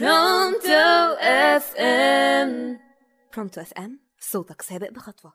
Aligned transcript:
برونتو 0.00 1.16
اف 1.20 1.76
ام 1.76 2.78
برونتو 3.36 3.60
اف 3.60 3.72
ام 3.72 4.00
صوتك 4.20 4.62
سابق 4.62 4.90
بخطوة. 4.90 5.32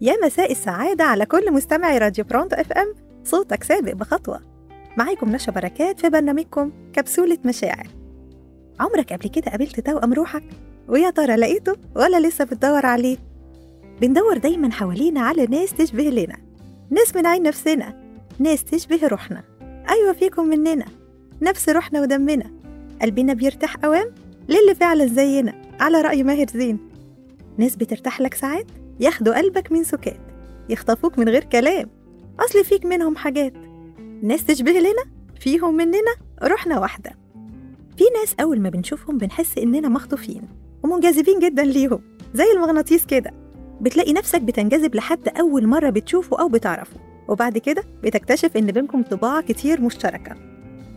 يا 0.00 0.16
مساء 0.24 0.52
السعادة 0.52 1.04
على 1.04 1.26
كل 1.26 1.52
مستمعي 1.52 1.98
راديو 1.98 2.24
برونتو 2.24 2.56
اف 2.56 2.72
ام 2.72 2.94
صوتك 3.24 3.64
سابق 3.64 3.92
بخطوة. 3.92 4.40
معاكم 4.96 5.30
نشا 5.30 5.52
بركات 5.52 6.00
في 6.00 6.10
برنامجكم 6.10 6.92
كبسولة 6.92 7.38
مشاعر. 7.44 7.88
عمرك 8.80 9.12
قبل 9.12 9.28
كده 9.28 9.50
قابلت 9.50 9.80
توأم 9.80 10.12
روحك؟ 10.12 10.44
ويا 10.88 11.10
ترى 11.10 11.36
لقيته 11.36 11.76
ولا 11.96 12.28
لسه 12.28 12.44
بتدور 12.44 12.86
عليه؟ 12.86 13.18
بندور 14.00 14.38
دايما 14.38 14.72
حوالينا 14.72 15.20
على 15.20 15.46
ناس 15.46 15.72
تشبه 15.72 16.02
لنا. 16.04 16.49
ناس 16.90 17.16
من 17.16 17.26
عين 17.26 17.42
نفسنا 17.42 17.94
ناس 18.38 18.64
تشبه 18.64 19.06
روحنا. 19.06 19.42
أيوة 19.90 20.12
فيكم 20.12 20.48
مننا. 20.48 20.84
نفس 21.42 21.68
روحنا 21.68 22.00
ودمنا. 22.00 22.50
قلبنا 23.02 23.32
بيرتاح 23.32 23.84
أوام 23.84 24.14
للي 24.48 24.74
فعلا 24.74 25.06
زينا. 25.06 25.62
على 25.80 26.00
رأي 26.00 26.22
ماهر 26.22 26.46
زين. 26.54 26.78
ناس 27.58 27.76
بترتاح 27.76 28.20
لك 28.20 28.34
ساعات؟ 28.34 28.66
ياخدوا 29.00 29.38
قلبك 29.38 29.72
من 29.72 29.84
سكات. 29.84 30.20
يخطفوك 30.68 31.18
من 31.18 31.28
غير 31.28 31.44
كلام. 31.44 31.90
أصل 32.40 32.64
فيك 32.64 32.84
منهم 32.86 33.16
حاجات. 33.16 33.52
ناس 34.22 34.44
تشبه 34.44 34.72
لنا؟ 34.72 35.04
فيهم 35.40 35.76
مننا 35.76 36.14
روحنا 36.42 36.80
واحدة. 36.80 37.10
في 37.96 38.04
ناس 38.20 38.34
أول 38.40 38.60
ما 38.60 38.68
بنشوفهم 38.68 39.18
بنحس 39.18 39.58
إننا 39.58 39.88
مخطوفين 39.88 40.42
ومنجذبين 40.82 41.38
جدا 41.38 41.62
ليهم 41.62 42.00
زي 42.34 42.52
المغناطيس 42.54 43.06
كده. 43.06 43.39
بتلاقي 43.80 44.12
نفسك 44.12 44.40
بتنجذب 44.42 44.94
لحد 44.94 45.28
أول 45.28 45.66
مرة 45.66 45.90
بتشوفه 45.90 46.40
أو 46.40 46.48
بتعرفه. 46.48 46.96
وبعد 47.28 47.58
كده 47.58 47.84
بتكتشف 48.02 48.56
إن 48.56 48.66
بينكم 48.66 49.02
طباع 49.02 49.40
كتير 49.40 49.80
مشتركة. 49.80 50.36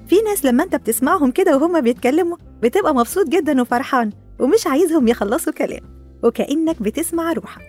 في 0.07 0.15
ناس 0.21 0.45
لما 0.45 0.63
أنت 0.63 0.75
بتسمعهم 0.75 1.31
كده 1.31 1.57
وهما 1.57 1.79
بيتكلموا 1.79 2.37
بتبقى 2.61 2.95
مبسوط 2.95 3.27
جدا 3.29 3.61
وفرحان 3.61 4.11
ومش 4.39 4.67
عايزهم 4.67 5.07
يخلصوا 5.07 5.53
كلام. 5.53 5.81
وكأنك 6.23 6.81
بتسمع 6.81 7.33
روحك. 7.33 7.61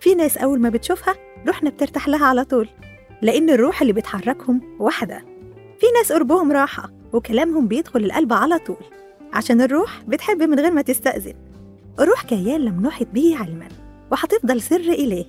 في 0.00 0.14
ناس 0.14 0.36
أول 0.38 0.60
ما 0.60 0.68
بتشوفها 0.68 1.14
روحنا 1.46 1.70
بترتاح 1.70 2.08
لها 2.08 2.26
على 2.26 2.44
طول 2.44 2.68
لأن 3.22 3.50
الروح 3.50 3.80
اللي 3.80 3.92
بتحركهم 3.92 4.60
واحدة. 4.78 5.24
في 5.80 5.86
ناس 5.96 6.12
قربهم 6.12 6.52
راحة 6.52 6.90
وكلامهم 7.12 7.68
بيدخل 7.68 8.04
القلب 8.04 8.32
على 8.32 8.58
طول. 8.58 8.84
عشان 9.32 9.60
الروح 9.60 10.02
بتحب 10.08 10.42
من 10.42 10.60
غير 10.60 10.70
ما 10.72 10.82
تستأذن. 10.82 11.34
الروح 12.00 12.22
كيان 12.22 12.60
لم 12.60 12.86
نحط 12.86 13.06
به 13.14 13.36
علما 13.40 13.68
وهتفضل 14.10 14.62
سر 14.62 14.76
إلهي. 14.76 15.24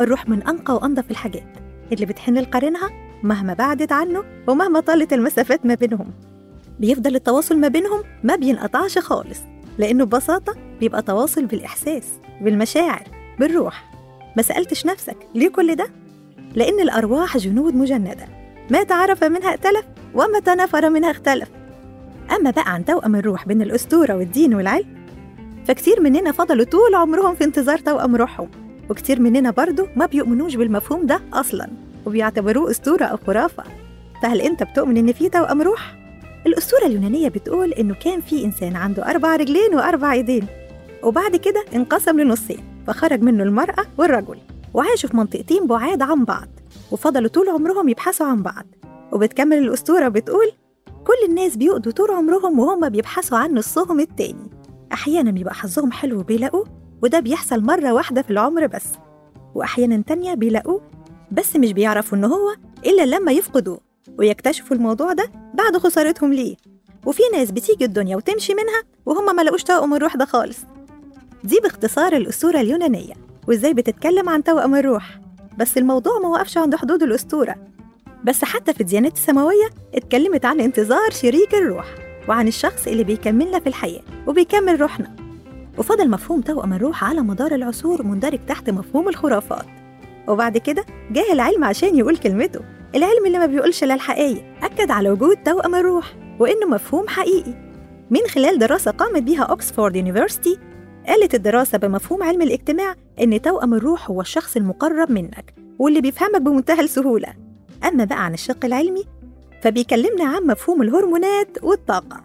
الروح 0.00 0.28
من 0.28 0.42
أنقى 0.42 0.74
وأنظف 0.74 1.10
الحاجات 1.10 1.46
اللي 1.92 2.06
بتحن 2.06 2.34
لقارنها 2.38 2.90
مهما 3.22 3.54
بعدت 3.54 3.92
عنه 3.92 4.24
ومهما 4.48 4.80
طالت 4.80 5.12
المسافات 5.12 5.66
ما 5.66 5.74
بينهم. 5.74 6.10
بيفضل 6.80 7.14
التواصل 7.16 7.58
ما 7.58 7.68
بينهم 7.68 8.02
ما 8.24 8.36
بينقطعش 8.36 8.98
خالص 8.98 9.38
لأنه 9.78 10.04
ببساطة 10.04 10.54
بيبقى 10.80 11.02
تواصل 11.02 11.46
بالإحساس 11.46 12.04
بالمشاعر 12.40 13.02
بالروح. 13.38 13.90
ما 14.36 14.42
سألتش 14.42 14.86
نفسك 14.86 15.16
ليه 15.34 15.48
كل 15.48 15.74
ده؟ 15.74 15.86
لأن 16.54 16.80
الأرواح 16.80 17.38
جنود 17.38 17.74
مجندة. 17.74 18.28
ما 18.70 18.82
تعرف 18.82 19.24
منها 19.24 19.50
ائتلف 19.50 19.84
وما 20.14 20.40
تنافر 20.40 20.90
منها 20.90 21.10
اختلف. 21.10 21.48
أما 22.36 22.50
بقى 22.50 22.72
عن 22.74 22.84
توأم 22.84 23.16
الروح 23.16 23.46
بين 23.48 23.62
الأسطورة 23.62 24.16
والدين 24.16 24.54
والعلم 24.54 24.99
فكتير 25.66 26.00
مننا 26.00 26.32
فضلوا 26.32 26.64
طول 26.64 26.94
عمرهم 26.94 27.34
في 27.34 27.44
انتظار 27.44 27.78
توأم 27.78 28.16
روحهم 28.16 28.48
وكتير 28.90 29.20
مننا 29.20 29.50
برضو 29.50 29.86
ما 29.96 30.06
بيؤمنوش 30.06 30.54
بالمفهوم 30.56 31.06
ده 31.06 31.20
أصلا 31.32 31.68
وبيعتبروه 32.06 32.70
أسطورة 32.70 33.04
أو 33.04 33.16
خرافة. 33.26 33.64
فهل 34.22 34.40
أنت 34.40 34.62
بتؤمن 34.62 34.96
إن 34.96 35.12
في 35.12 35.28
توأم 35.28 35.62
روح؟ 35.62 35.96
الأسطورة 36.46 36.86
اليونانية 36.86 37.28
بتقول 37.28 37.72
إنه 37.72 37.94
كان 37.94 38.20
في 38.20 38.44
إنسان 38.44 38.76
عنده 38.76 39.10
أربع 39.10 39.36
رجلين 39.36 39.74
وأربع 39.74 40.12
إيدين 40.12 40.46
وبعد 41.02 41.36
كده 41.36 41.64
انقسم 41.74 42.20
لنصين 42.20 42.64
فخرج 42.86 43.22
منه 43.22 43.42
المرأة 43.42 43.84
والرجل 43.98 44.38
وعاشوا 44.74 45.08
في 45.08 45.16
منطقتين 45.16 45.66
بعاد 45.66 46.02
عن 46.02 46.24
بعض 46.24 46.48
وفضلوا 46.90 47.28
طول 47.28 47.48
عمرهم 47.48 47.88
يبحثوا 47.88 48.26
عن 48.26 48.42
بعض. 48.42 48.66
وبتكمل 49.12 49.58
الأسطورة 49.58 50.08
بتقول 50.08 50.52
كل 51.04 51.28
الناس 51.28 51.56
بيقضوا 51.56 51.92
طول 51.92 52.10
عمرهم 52.10 52.58
وهم 52.58 52.88
بيبحثوا 52.88 53.38
عن 53.38 53.54
نصهم 53.54 54.00
التاني. 54.00 54.49
أحيانا 54.92 55.30
بيبقى 55.30 55.54
حظهم 55.54 55.92
حلو 55.92 56.20
وبيلاقوه 56.20 56.64
وده 57.02 57.20
بيحصل 57.20 57.60
مرة 57.64 57.92
واحدة 57.92 58.22
في 58.22 58.30
العمر 58.30 58.66
بس. 58.66 58.86
وأحيانا 59.54 60.02
تانية 60.06 60.34
بيلاقوه 60.34 60.80
بس 61.32 61.56
مش 61.56 61.72
بيعرفوا 61.72 62.18
إن 62.18 62.24
هو 62.24 62.56
إلا 62.86 63.06
لما 63.06 63.32
يفقدوه 63.32 63.80
ويكتشفوا 64.18 64.76
الموضوع 64.76 65.12
ده 65.12 65.30
بعد 65.54 65.76
خسارتهم 65.76 66.32
ليه. 66.32 66.56
وفي 67.06 67.22
ناس 67.32 67.50
بتيجي 67.50 67.84
الدنيا 67.84 68.16
وتمشي 68.16 68.54
منها 68.54 68.82
وهم 69.06 69.36
ما 69.36 69.42
لقوش 69.42 69.62
توأم 69.62 69.94
الروح 69.94 70.16
ده 70.16 70.24
خالص. 70.24 70.58
دي 71.44 71.60
باختصار 71.62 72.16
الأسطورة 72.16 72.60
اليونانية 72.60 73.14
وإزاي 73.48 73.74
بتتكلم 73.74 74.28
عن 74.28 74.44
توأم 74.44 74.74
الروح. 74.74 75.20
بس 75.58 75.78
الموضوع 75.78 76.18
ما 76.18 76.28
وقفش 76.28 76.58
عند 76.58 76.76
حدود 76.76 77.02
الأسطورة. 77.02 77.54
بس 78.24 78.44
حتى 78.44 78.74
في 78.74 78.80
الديانات 78.80 79.12
السماوية 79.16 79.70
اتكلمت 79.94 80.44
عن 80.44 80.60
انتظار 80.60 81.10
شريك 81.10 81.54
الروح. 81.54 81.86
وعن 82.30 82.48
الشخص 82.48 82.86
اللي 82.86 83.04
بيكملنا 83.04 83.58
في 83.60 83.66
الحياة 83.66 84.02
وبيكمل 84.26 84.80
روحنا. 84.80 85.16
وفضل 85.78 86.10
مفهوم 86.10 86.40
توأم 86.40 86.72
الروح 86.72 87.04
على 87.04 87.20
مدار 87.20 87.54
العصور 87.54 88.02
مندرج 88.02 88.38
تحت 88.46 88.70
مفهوم 88.70 89.08
الخرافات. 89.08 89.64
وبعد 90.28 90.58
كده 90.58 90.84
جه 91.12 91.32
العلم 91.32 91.64
عشان 91.64 91.98
يقول 91.98 92.16
كلمته. 92.16 92.60
العلم 92.94 93.26
اللي 93.26 93.38
ما 93.38 93.46
بيقولش 93.46 93.84
لا 93.84 93.94
الحقيقة 93.94 94.42
أكد 94.62 94.90
على 94.90 95.10
وجود 95.10 95.36
توأم 95.36 95.74
الروح 95.74 96.14
وإنه 96.38 96.66
مفهوم 96.66 97.08
حقيقي. 97.08 97.54
من 98.10 98.20
خلال 98.30 98.58
دراسة 98.58 98.90
قامت 98.90 99.22
بيها 99.22 99.42
أوكسفورد 99.42 99.96
يونيفرسيتي 99.96 100.58
قالت 101.06 101.34
الدراسة 101.34 101.78
بمفهوم 101.78 102.22
علم 102.22 102.42
الاجتماع 102.42 102.94
إن 103.20 103.42
توأم 103.42 103.74
الروح 103.74 104.10
هو 104.10 104.20
الشخص 104.20 104.56
المقرب 104.56 105.10
منك 105.10 105.54
واللي 105.78 106.00
بيفهمك 106.00 106.40
بمنتهى 106.40 106.80
السهولة. 106.80 107.28
أما 107.88 108.04
بقى 108.04 108.24
عن 108.24 108.34
الشق 108.34 108.64
العلمي 108.64 109.04
فبيكلمنا 109.62 110.24
عن 110.24 110.46
مفهوم 110.46 110.82
الهرمونات 110.82 111.58
والطاقة. 111.64 112.20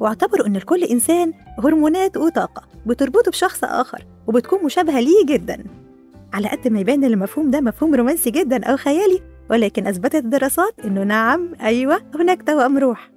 واعتبروا 0.00 0.46
إن 0.46 0.56
لكل 0.56 0.84
إنسان 0.84 1.32
هرمونات 1.64 2.16
وطاقة 2.16 2.62
بتربطه 2.86 3.30
بشخص 3.30 3.64
آخر 3.64 4.04
وبتكون 4.26 4.64
مشابهة 4.64 5.00
ليه 5.00 5.24
جدا. 5.26 5.64
على 6.32 6.48
قد 6.48 6.68
ما 6.68 6.80
يبان 6.80 7.04
المفهوم 7.04 7.50
ده 7.50 7.60
مفهوم 7.60 7.94
رومانسي 7.94 8.30
جدا 8.30 8.64
أو 8.64 8.76
خيالي 8.76 9.20
ولكن 9.50 9.86
أثبتت 9.86 10.14
الدراسات 10.14 10.74
إنه 10.84 11.02
نعم 11.02 11.54
أيوة 11.60 12.00
هناك 12.14 12.42
توأم 12.42 12.78
روح. 12.78 13.10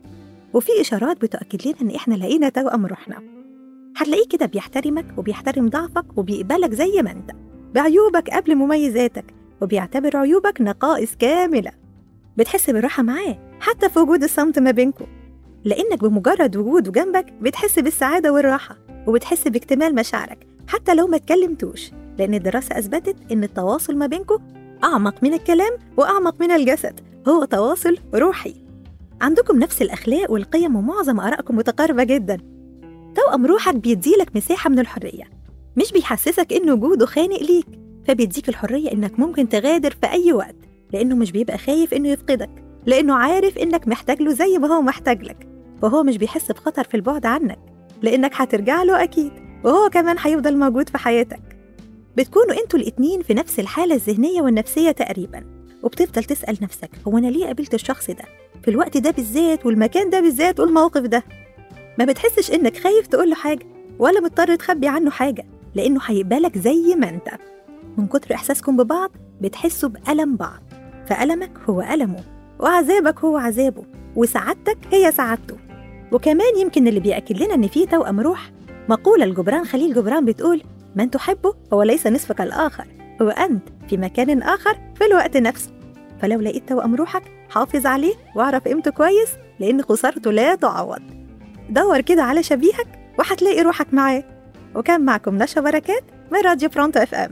وفي 0.53 0.81
إشارات 0.81 1.21
بتؤكد 1.21 1.67
لنا 1.67 1.75
إن 1.81 1.95
إحنا 1.95 2.15
لقينا 2.15 2.49
توأم 2.49 2.85
روحنا. 2.85 3.21
هتلاقيه 3.97 4.27
كده 4.29 4.45
بيحترمك 4.45 5.05
وبيحترم 5.17 5.69
ضعفك 5.69 6.05
وبيقبلك 6.17 6.73
زي 6.73 7.01
ما 7.01 7.11
أنت 7.11 7.31
بعيوبك 7.75 8.29
قبل 8.29 8.55
مميزاتك 8.55 9.25
وبيعتبر 9.61 10.17
عيوبك 10.17 10.61
نقائص 10.61 11.15
كاملة. 11.19 11.71
بتحس 12.37 12.69
بالراحة 12.69 13.03
معاه 13.03 13.37
حتى 13.59 13.89
في 13.89 13.99
وجود 13.99 14.23
الصمت 14.23 14.59
ما 14.59 14.71
بينكم 14.71 15.05
لأنك 15.63 16.01
بمجرد 16.03 16.55
وجوده 16.55 16.91
جنبك 16.91 17.33
بتحس 17.41 17.79
بالسعادة 17.79 18.33
والراحة 18.33 18.77
وبتحس 19.07 19.47
باكتمال 19.47 19.95
مشاعرك 19.95 20.47
حتى 20.67 20.95
لو 20.95 21.07
ما 21.07 21.15
اتكلمتوش. 21.15 21.91
لأن 22.19 22.33
الدراسة 22.33 22.77
أثبتت 22.79 23.15
إن 23.31 23.43
التواصل 23.43 23.95
ما 23.95 24.07
بينكم 24.07 24.37
أعمق 24.83 25.23
من 25.23 25.33
الكلام 25.33 25.71
وأعمق 25.97 26.41
من 26.41 26.51
الجسد 26.51 26.99
هو 27.27 27.45
تواصل 27.45 27.97
روحي. 28.15 28.53
عندكم 29.21 29.59
نفس 29.59 29.81
الأخلاق 29.81 30.31
والقيم 30.31 30.75
ومعظم 30.75 31.19
آرائكم 31.19 31.55
متقاربة 31.55 32.03
جدا. 32.03 32.37
توأم 33.15 33.45
روحك 33.45 33.75
بيديلك 33.75 34.35
مساحة 34.35 34.69
من 34.69 34.79
الحرية 34.79 35.23
مش 35.77 35.91
بيحسسك 35.91 36.53
إن 36.53 36.69
وجوده 36.69 37.05
خانق 37.05 37.41
ليك 37.41 37.67
فبيديك 38.07 38.49
الحرية 38.49 38.91
إنك 38.91 39.19
ممكن 39.19 39.49
تغادر 39.49 39.91
في 40.01 40.11
أي 40.11 40.33
وقت. 40.33 40.55
لأنه 40.93 41.15
مش 41.15 41.31
بيبقى 41.31 41.57
خايف 41.57 41.93
إنه 41.93 42.09
يفقدك 42.09 42.49
لأنه 42.85 43.15
عارف 43.15 43.57
إنك 43.57 43.87
محتاج 43.87 44.21
له 44.21 44.31
زي 44.33 44.57
ما 44.57 44.67
هو 44.67 44.81
محتاج 44.81 45.23
لك 45.23 45.47
وهو 45.81 46.03
مش 46.03 46.17
بيحس 46.17 46.51
بخطر 46.51 46.83
في 46.83 46.97
البعد 46.97 47.25
عنك 47.25 47.59
لأنك 48.01 48.31
هترجع 48.35 48.83
له 48.83 49.03
أكيد 49.03 49.31
وهو 49.63 49.89
كمان 49.89 50.15
هيفضل 50.19 50.57
موجود 50.57 50.89
في 50.89 50.97
حياتك. 50.97 51.39
بتكونوا 52.17 52.61
إنتوا 52.63 52.79
الاتنين 52.79 53.21
في 53.21 53.33
نفس 53.33 53.59
الحالة 53.59 53.95
الذهنية 53.95 54.41
والنفسية 54.41 54.91
تقريبا 54.91 55.43
وبتفضل 55.83 56.23
تسأل 56.23 56.57
نفسك 56.61 56.89
هو 57.07 57.17
أنا 57.17 57.27
ليه 57.27 57.45
قابلت 57.45 57.73
الشخص 57.73 58.07
ده؟ 58.11 58.23
في 58.63 58.67
الوقت 58.71 58.97
ده 58.97 59.11
بالذات 59.11 59.65
والمكان 59.65 60.09
ده 60.09 60.19
بالذات 60.21 60.59
والموقف 60.59 61.01
ده؟ 61.01 61.23
ما 61.99 62.05
بتحسش 62.05 62.51
إنك 62.51 62.77
خايف 62.77 63.07
تقول 63.07 63.29
له 63.29 63.35
حاجة 63.35 63.65
ولا 63.99 64.19
مضطر 64.21 64.55
تخبي 64.55 64.87
عنه 64.87 65.09
حاجة 65.11 65.45
لأنه 65.75 65.99
هيقبلك 66.05 66.57
زي 66.57 66.95
ما 66.95 67.09
أنت. 67.09 67.29
من 67.97 68.07
كتر 68.07 68.35
إحساسكم 68.35 68.77
ببعض 68.77 69.11
بتحسوا 69.41 69.89
بألم 69.89 70.35
بعض. 70.35 70.63
فألمك 71.09 71.51
هو 71.69 71.81
ألمه 71.81 72.23
وعذابك 72.59 73.19
هو 73.19 73.37
عذابه 73.37 73.83
وسعادتك 74.15 74.77
هي 74.91 75.11
سعادته. 75.11 75.57
وكمان 76.11 76.57
يمكن 76.57 76.87
اللي 76.87 76.99
بيأكد 76.99 77.37
لنا 77.37 77.53
إن 77.53 77.67
في 77.67 77.85
توأم 77.85 78.19
روح. 78.19 78.51
مقولة 78.89 79.25
لجبران 79.25 79.65
خليل 79.65 79.93
جبران 79.93 80.25
بتقول 80.25 80.61
من 80.95 81.11
تحبه 81.11 81.53
هو 81.73 81.83
ليس 81.83 82.07
نصفك 82.07 82.41
الآخر 82.41 82.85
وأنت 83.21 83.63
في 83.89 83.97
مكان 83.97 84.41
آخر 84.41 84.77
في 84.95 85.05
الوقت 85.05 85.37
نفسه. 85.37 85.71
فلو 86.21 86.39
لقيت 86.39 86.69
توأم 86.69 86.95
روحك 86.95 87.23
حافظ 87.49 87.85
عليه 87.85 88.13
واعرف 88.35 88.63
قيمته 88.63 88.91
كويس 88.91 89.29
لأن 89.59 89.81
خسارته 89.81 90.31
لا 90.31 90.55
تعوض. 90.55 91.01
دور 91.69 92.01
كده 92.01 92.23
على 92.23 92.43
شبيهك 92.43 92.87
وهتلاقي 93.19 93.61
روحك 93.61 93.93
معاه. 93.93 94.23
وكان 94.75 95.01
معكم 95.01 95.35
نشا 95.37 95.61
بركات 95.61 96.03
من 96.31 96.41
راديو 96.41 96.69
برونتو 96.69 96.99
إف 96.99 97.15
إم. 97.15 97.31